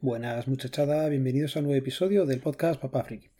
[0.00, 3.30] Buenas muchachada, bienvenidos a un nuevo episodio del podcast Papá Friki.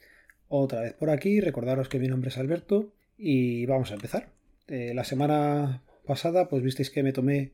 [0.49, 4.31] Otra vez por aquí, recordaros que mi nombre es Alberto y vamos a empezar.
[4.67, 7.53] Eh, la semana pasada pues visteis que me tomé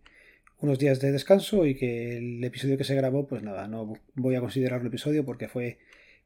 [0.59, 4.36] unos días de descanso y que el episodio que se grabó pues nada, no voy
[4.36, 5.77] a considerarlo episodio porque fue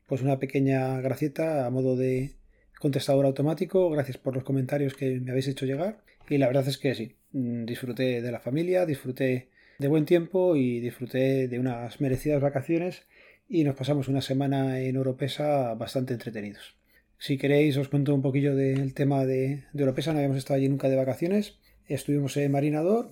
[0.07, 2.37] pues una pequeña gracieta a modo de
[2.79, 5.99] contestador automático, gracias por los comentarios que me habéis hecho llegar
[6.29, 10.57] y la verdad es que sí, mm, disfruté de la familia, disfruté de buen tiempo
[10.57, 13.07] y disfruté de unas merecidas vacaciones
[13.49, 16.77] y nos pasamos una semana en Oropesa bastante entretenidos.
[17.17, 20.69] Si queréis os cuento un poquillo del tema de, de Oropesa, no habíamos estado allí
[20.69, 23.09] nunca de vacaciones, estuvimos en Marinador,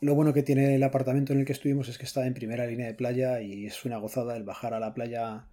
[0.00, 2.66] lo bueno que tiene el apartamento en el que estuvimos es que está en primera
[2.66, 5.46] línea de playa y es una gozada el bajar a la playa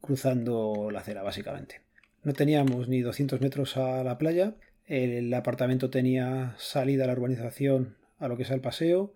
[0.00, 1.82] cruzando la acera básicamente.
[2.22, 4.54] No teníamos ni 200 metros a la playa,
[4.86, 9.12] el apartamento tenía salida a la urbanización a lo que es el paseo,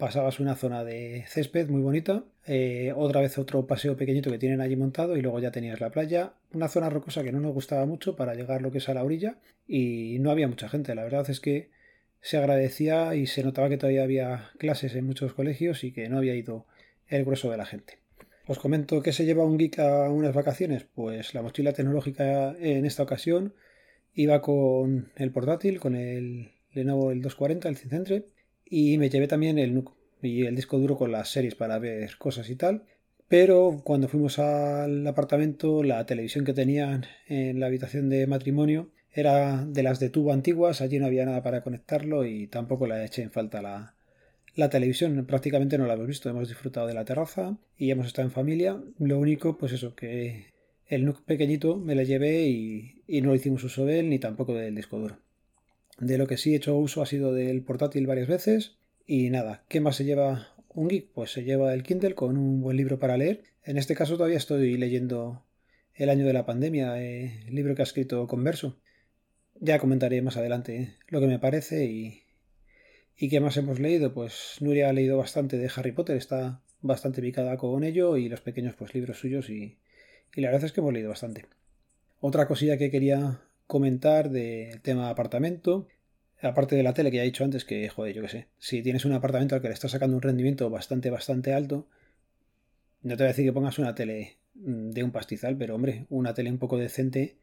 [0.00, 4.60] pasabas una zona de césped muy bonita, eh, otra vez otro paseo pequeñito que tienen
[4.60, 7.84] allí montado y luego ya tenías la playa, una zona rocosa que no nos gustaba
[7.84, 11.04] mucho para llegar lo que es a la orilla y no había mucha gente, la
[11.04, 11.70] verdad es que
[12.22, 16.16] se agradecía y se notaba que todavía había clases en muchos colegios y que no
[16.16, 16.66] había ido
[17.06, 17.98] el grueso de la gente.
[18.46, 22.86] Os comento que se lleva un geek a unas vacaciones, pues la mochila tecnológica en
[22.86, 23.54] esta ocasión
[24.14, 28.26] iba con el portátil, con el Lenovo el 240, el Cicentre,
[28.70, 29.84] y me llevé también el
[30.22, 32.84] y el disco duro con las series para ver cosas y tal.
[33.28, 39.64] Pero cuando fuimos al apartamento, la televisión que tenían en la habitación de matrimonio era
[39.64, 43.22] de las de tubo antiguas, allí no había nada para conectarlo y tampoco la eché
[43.22, 43.94] en falta la,
[44.54, 45.26] la televisión.
[45.26, 48.82] Prácticamente no la hemos visto, hemos disfrutado de la terraza y hemos estado en familia.
[48.98, 50.46] Lo único, pues eso, que
[50.86, 54.54] el NUC pequeñito me la llevé y, y no hicimos uso de él ni tampoco
[54.54, 55.18] del disco duro.
[56.00, 58.78] De lo que sí he hecho uso ha sido del portátil varias veces.
[59.06, 61.10] Y nada, ¿qué más se lleva un geek?
[61.12, 63.44] Pues se lleva el Kindle con un buen libro para leer.
[63.62, 65.44] En este caso todavía estoy leyendo
[65.94, 68.78] El año de la pandemia, eh, el libro que ha escrito Converso.
[69.60, 72.22] Ya comentaré más adelante lo que me parece y,
[73.18, 74.14] y qué más hemos leído.
[74.14, 78.40] Pues Nuria ha leído bastante de Harry Potter, está bastante picada con ello y los
[78.40, 79.76] pequeños pues libros suyos y,
[80.34, 81.44] y la verdad es que hemos leído bastante.
[82.20, 85.86] Otra cosilla que quería comentar del tema apartamento.
[86.42, 89.04] Aparte de la tele que he dicho antes, que, joder, yo qué sé, si tienes
[89.04, 91.86] un apartamento al que le estás sacando un rendimiento bastante, bastante alto,
[93.02, 96.06] no te voy a decir que pongas una tele mm, de un pastizal, pero hombre,
[96.10, 97.36] una tele un poco decente,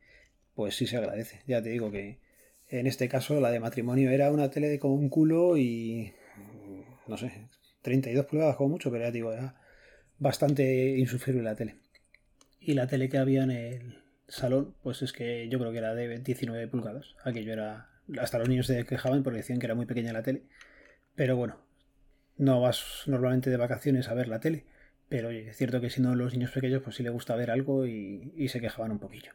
[0.54, 1.42] pues sí se agradece.
[1.48, 2.20] Ya te digo que
[2.70, 6.12] en este caso la de matrimonio era una tele de como un culo y,
[7.08, 7.32] no sé,
[7.84, 9.56] 32 pulgadas como mucho, pero ya te digo, era
[10.20, 11.76] bastante insufrible la tele.
[12.60, 15.96] Y la tele que había en el, salón, pues es que yo creo que era
[15.96, 17.16] de 19 pulgadas.
[17.24, 17.90] Aquello era.
[18.20, 20.44] Hasta los niños se quejaban porque decían que era muy pequeña la tele.
[21.16, 21.60] Pero bueno,
[22.38, 24.66] no vas normalmente de vacaciones a ver la tele.
[25.10, 27.86] Pero es cierto que si no los niños pequeños, pues sí les gusta ver algo
[27.86, 29.32] y, se quejaban un poquillo.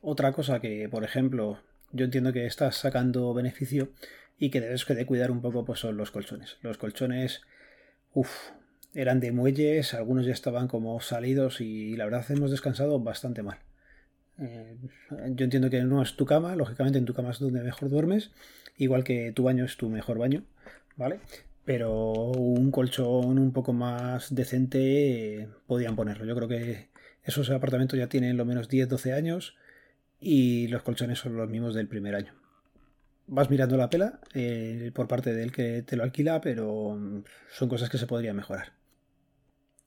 [0.00, 1.60] Otra cosa que, por ejemplo,
[1.92, 3.90] yo entiendo que estás sacando beneficio
[4.38, 6.58] y que debes de cuidar un poco, pues son los colchones.
[6.60, 7.42] Los colchones,
[8.12, 8.50] uff,
[8.94, 13.58] eran de muelles, algunos ya estaban como salidos y la verdad hemos descansado bastante mal.
[14.40, 14.76] Eh,
[15.10, 18.30] yo entiendo que no es tu cama, lógicamente en tu cama es donde mejor duermes,
[18.76, 20.44] igual que tu baño es tu mejor baño,
[20.96, 21.20] ¿vale?
[21.64, 26.24] Pero un colchón un poco más decente eh, podían ponerlo.
[26.24, 26.88] Yo creo que
[27.24, 29.56] esos apartamentos ya tienen lo menos 10-12 años
[30.20, 32.32] y los colchones son los mismos del primer año.
[33.26, 37.68] Vas mirando la pela eh, por parte del que te lo alquila, pero mm, son
[37.68, 38.72] cosas que se podrían mejorar.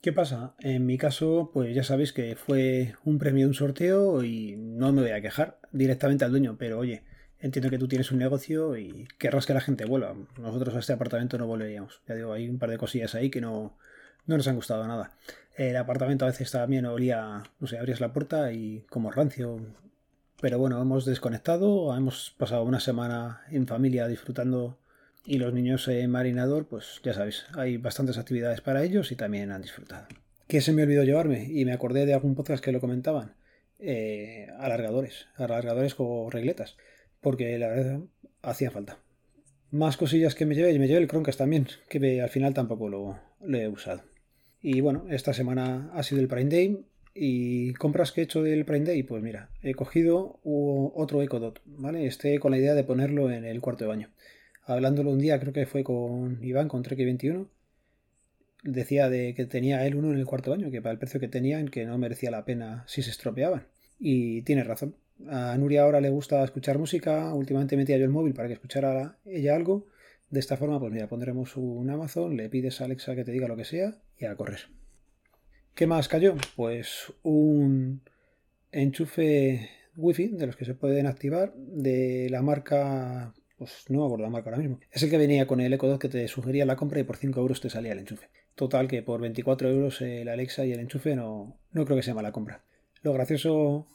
[0.01, 0.55] ¿Qué pasa?
[0.57, 4.91] En mi caso, pues ya sabéis que fue un premio de un sorteo y no
[4.91, 7.03] me voy a quejar directamente al dueño, pero oye,
[7.39, 10.15] entiendo que tú tienes un negocio y querrás que la gente vuelva.
[10.39, 12.01] Nosotros a este apartamento no volveríamos.
[12.07, 13.77] Ya digo, hay un par de cosillas ahí que no,
[14.25, 15.11] no nos han gustado nada.
[15.55, 19.59] El apartamento a veces también olía, no sé, abrías la puerta y como rancio.
[20.41, 24.79] Pero bueno, hemos desconectado, hemos pasado una semana en familia disfrutando
[25.25, 29.51] y los niños en marinador, pues ya sabéis, hay bastantes actividades para ellos y también
[29.51, 30.07] han disfrutado.
[30.47, 31.45] ¿Qué se me olvidó llevarme?
[31.45, 33.35] Y me acordé de algún podcast que lo comentaban.
[33.79, 36.75] Eh, alargadores, alargadores con regletas,
[37.21, 37.99] porque la verdad
[38.41, 38.97] hacía falta.
[39.69, 42.89] Más cosillas que me llevé, y me llevé el Chromecast también, que al final tampoco
[42.89, 44.03] lo, lo, he usado.
[44.61, 46.85] Y bueno, esta semana ha sido el Prime Day.
[47.13, 49.03] ¿Y compras que he hecho del Prime Day?
[49.03, 52.05] Pues mira, he cogido otro Echo Dot, ¿vale?
[52.05, 54.09] Este con la idea de ponerlo en el cuarto de baño
[54.73, 57.49] hablándolo un día, creo que fue con Iván, con Trek 21,
[58.63, 61.27] decía de que tenía él uno en el cuarto baño, que para el precio que
[61.27, 63.67] tenían, que no merecía la pena si se estropeaban.
[63.99, 64.95] Y tiene razón.
[65.27, 69.17] A Nuria ahora le gusta escuchar música, últimamente metía yo el móvil para que escuchara
[69.25, 69.87] ella algo.
[70.29, 73.47] De esta forma, pues mira, pondremos un Amazon, le pides a Alexa que te diga
[73.47, 74.61] lo que sea y a correr.
[75.75, 76.35] ¿Qué más cayó?
[76.55, 78.01] Pues un
[78.71, 84.23] enchufe wifi de los que se pueden activar de la marca pues no me acuerdo
[84.23, 84.79] la marca ahora mismo.
[84.89, 87.17] Es el que venía con el Echo Dot que te sugería la compra y por
[87.17, 88.29] 5 euros te salía el enchufe.
[88.55, 92.15] Total que por 24 euros el Alexa y el enchufe no, no creo que sea
[92.15, 92.63] mala compra.
[93.03, 93.87] Lo gracioso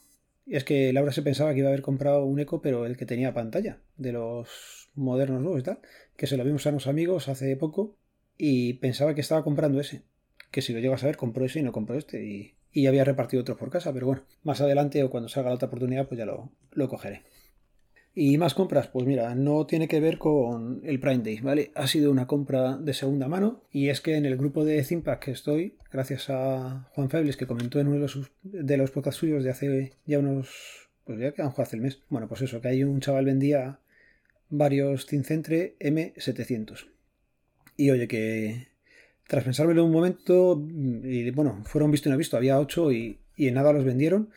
[0.46, 3.06] es que Laura se pensaba que iba a haber comprado un Echo, pero el que
[3.06, 5.80] tenía pantalla, de los modernos nuevos y tal,
[6.16, 7.96] que se lo vimos a unos amigos hace poco
[8.38, 10.02] y pensaba que estaba comprando ese.
[10.52, 12.24] Que si lo llegas a ver, compró ese y no compró este.
[12.24, 15.56] Y, y había repartido otros por casa, pero bueno, más adelante o cuando salga la
[15.56, 17.24] otra oportunidad, pues ya lo, lo cogeré.
[18.18, 21.70] Y más compras, pues mira, no tiene que ver con el Prime Day, ¿vale?
[21.74, 25.22] Ha sido una compra de segunda mano y es que en el grupo de Zimpac
[25.22, 29.20] que estoy, gracias a Juan Febles que comentó en uno de los, de los podcasts
[29.20, 32.58] suyos de hace ya unos, pues ya que han hace el mes, bueno, pues eso,
[32.62, 33.80] que hay un chaval vendía
[34.48, 36.86] varios Cincentre M700.
[37.76, 38.68] Y oye, que
[39.26, 43.48] tras pensármelo un momento, y bueno, fueron visto y no visto, había 8 y, y
[43.48, 44.30] en nada los vendieron,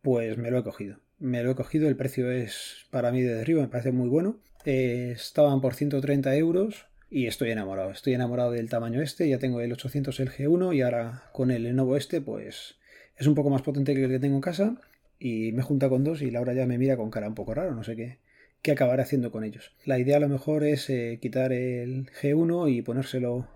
[0.00, 3.34] pues me lo he cogido me lo he cogido, el precio es para mí de
[3.34, 4.38] derribo, me parece muy bueno.
[4.64, 7.90] Eh, estaban por 130 euros y estoy enamorado.
[7.90, 11.62] Estoy enamorado del tamaño este, ya tengo el 800 el G1 y ahora con el
[11.62, 12.76] Lenovo este pues
[13.16, 14.80] es un poco más potente que el que tengo en casa
[15.18, 17.74] y me junta con dos y Laura ya me mira con cara un poco raro,
[17.74, 18.18] no sé qué,
[18.60, 19.72] qué acabaré haciendo con ellos.
[19.84, 23.48] La idea a lo mejor es eh, quitar el G1 y ponérselo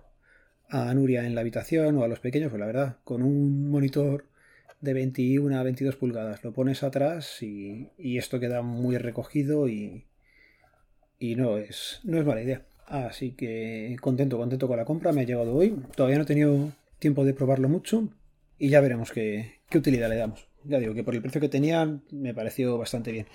[0.69, 4.25] a Nuria en la habitación o a los pequeños, pues la verdad, con un monitor
[4.81, 6.43] de 21 a 22 pulgadas.
[6.43, 10.05] Lo pones atrás y, esto queda muy recogido y,
[11.19, 12.65] y no, es, no es mala idea.
[12.87, 15.13] Así que contento, contento con la compra.
[15.13, 15.77] Me ha llegado hoy.
[15.95, 18.09] Todavía no he tenido tiempo de probarlo mucho
[18.59, 20.47] y ya veremos qué, qué utilidad le damos.
[20.63, 23.27] Ya digo que por el precio que tenía me pareció bastante bien.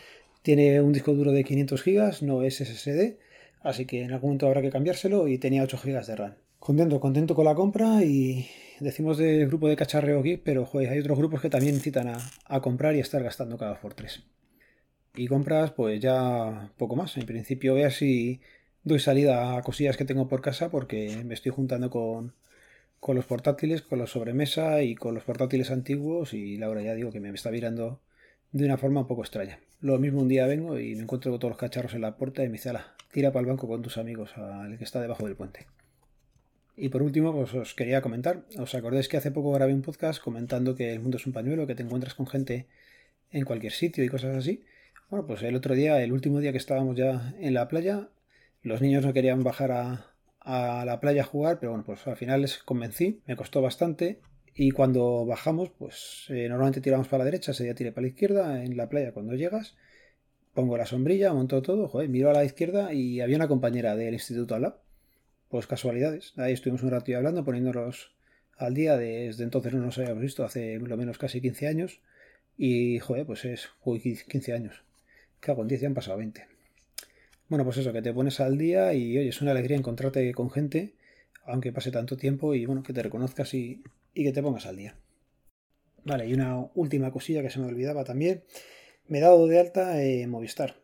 [0.43, 3.17] Tiene un disco duro de 500 GB, no es SSD,
[3.63, 6.35] así que en algún momento habrá que cambiárselo y tenía 8 GB de RAM.
[6.61, 8.47] Contento, contento con la compra y
[8.81, 12.95] decimos del grupo de cacharreo aquí, pero hay otros grupos que también incitan a, comprar
[12.95, 14.23] y estar gastando cada por tres.
[15.15, 17.17] Y compras, pues ya poco más.
[17.17, 18.41] En principio, ver si
[18.85, 22.35] doy salida a cosillas que tengo por casa porque me estoy juntando con,
[23.01, 27.13] con los portátiles, con los sobremesa y con los portátiles antiguos y Laura ya digo
[27.13, 28.01] que me está mirando
[28.53, 29.59] de una forma un poco extraña.
[29.81, 32.43] Lo mismo un día vengo y me encuentro con todos los cacharros en la puerta
[32.45, 32.73] y me dice,
[33.13, 35.67] tira para el banco con tus amigos, al que está debajo del puente.
[36.79, 40.23] Y por último, pues os quería comentar, ¿os acordáis que hace poco grabé un podcast
[40.23, 42.67] comentando que el mundo es un pañuelo, que te encuentras con gente
[43.31, 44.63] en cualquier sitio y cosas así?
[45.09, 48.11] Bueno, pues el otro día, el último día que estábamos ya en la playa,
[48.63, 50.13] los niños no querían bajar a,
[50.85, 54.21] la playa a jugar, pero bueno, pues al final les convencí, me costó bastante
[54.55, 58.09] y cuando bajamos, pues eh, normalmente tiramos para la derecha, ese día tiré para la
[58.09, 59.77] izquierda, en la playa cuando llegas,
[60.55, 64.15] pongo la sombrilla, monto todo, joder, miro a la izquierda y había una compañera del
[64.15, 64.86] instituto al lado
[65.49, 66.33] pues casualidades.
[66.37, 68.15] Ahí estuvimos un rato hablando, poniéndolos
[68.57, 68.97] al día.
[68.97, 72.01] Desde entonces no nos habíamos visto, hace lo menos casi 15 años.
[72.57, 74.83] Y, joder, pues es, uy, 15 años.
[75.41, 76.47] Cago en 10 ya han pasado 20.
[77.49, 80.51] Bueno, pues eso, que te pones al día y, oye, es una alegría encontrarte con
[80.51, 80.95] gente,
[81.45, 83.83] aunque pase tanto tiempo, y bueno, que te reconozcas y,
[84.15, 84.97] que te pongas al día.
[86.05, 88.43] Vale, y una última cosilla que se me olvidaba también.
[89.07, 90.77] Me he dado de alta en Movistar.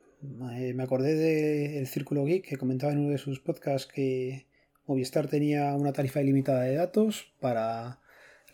[0.52, 4.46] Eh, me acordé del Círculo Geek que comentaba en uno de sus podcasts que
[4.86, 7.32] Movistar tenía una tarifa ilimitada de datos.
[7.40, 8.00] Para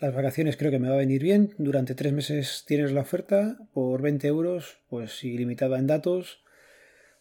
[0.00, 1.54] las vacaciones creo que me va a venir bien.
[1.58, 6.42] Durante tres meses tienes la oferta por 20 euros, pues ilimitada en datos.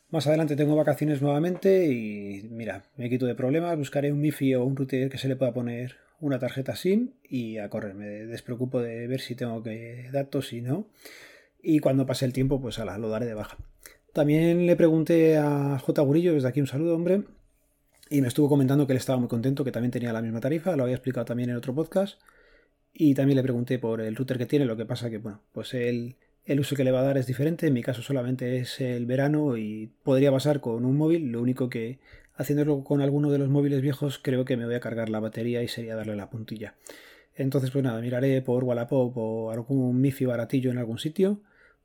[0.09, 4.63] Más adelante tengo vacaciones nuevamente y mira, me quito de problemas, buscaré un MIFI o
[4.63, 7.93] un router que se le pueda poner una tarjeta SIM y a correr.
[7.93, 10.87] Me despreocupo de ver si tengo que datos y no.
[11.61, 13.57] Y cuando pase el tiempo, pues ala, lo daré de baja.
[14.13, 16.01] También le pregunté a J.
[16.01, 17.23] Gurillo, desde aquí un saludo, hombre,
[18.09, 20.75] y me estuvo comentando que él estaba muy contento, que también tenía la misma tarifa,
[20.75, 22.19] lo había explicado también en otro podcast.
[22.93, 25.73] Y también le pregunté por el router que tiene, lo que pasa que, bueno, pues
[25.73, 27.67] el, el uso que le va a dar es diferente.
[27.67, 31.31] En mi caso solamente es el verano y podría pasar con un móvil.
[31.31, 31.99] Lo único que
[32.35, 35.61] haciéndolo con alguno de los móviles viejos creo que me voy a cargar la batería
[35.61, 36.75] y sería darle la puntilla.
[37.35, 41.41] Entonces, pues nada, miraré por Wallapop o algún MIFI baratillo en algún sitio.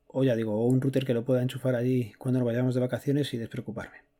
[0.07, 3.33] O ya digo, un router que lo pueda enchufar allí cuando nos vayamos de vacaciones
[3.33, 4.12] y despreocuparme.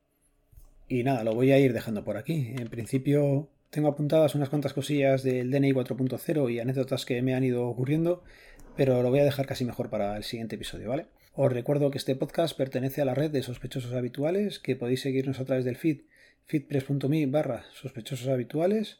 [0.87, 2.53] Y nada, lo voy a ir dejando por aquí.
[2.57, 7.43] En principio tengo apuntadas unas cuantas cosillas del DNI 4.0 y anécdotas que me han
[7.43, 8.23] ido ocurriendo,
[8.75, 11.07] pero lo voy a dejar casi mejor para el siguiente episodio, ¿vale?
[11.33, 15.39] Os recuerdo que este podcast pertenece a la red de sospechosos habituales, que podéis seguirnos
[15.39, 16.01] a través del feed
[16.45, 18.99] feedpress.me barra sospechosos habituales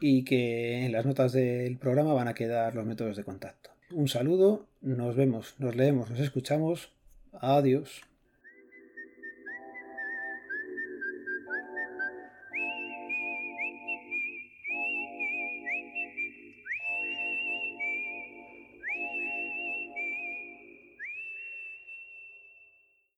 [0.00, 3.70] y que en las notas del programa van a quedar los métodos de contacto.
[3.90, 6.92] Un saludo, nos vemos, nos leemos, nos escuchamos.
[7.32, 8.07] Adiós.